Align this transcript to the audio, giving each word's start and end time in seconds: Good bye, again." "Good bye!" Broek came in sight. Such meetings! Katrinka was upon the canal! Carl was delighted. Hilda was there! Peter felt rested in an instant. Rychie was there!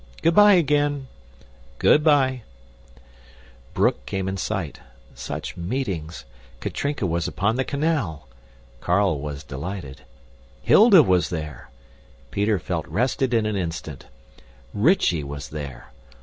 Good 0.23 0.33
bye, 0.33 0.53
again." 0.53 1.05
"Good 1.77 2.03
bye!" 2.03 2.41
Broek 3.75 4.03
came 4.07 4.27
in 4.27 4.35
sight. 4.35 4.79
Such 5.13 5.55
meetings! 5.55 6.25
Katrinka 6.59 7.05
was 7.05 7.27
upon 7.27 7.55
the 7.55 7.63
canal! 7.63 8.27
Carl 8.79 9.19
was 9.19 9.43
delighted. 9.43 10.01
Hilda 10.63 11.03
was 11.03 11.29
there! 11.29 11.69
Peter 12.31 12.57
felt 12.57 12.87
rested 12.87 13.31
in 13.31 13.45
an 13.45 13.55
instant. 13.55 14.07
Rychie 14.73 15.23
was 15.23 15.49
there! 15.49 15.91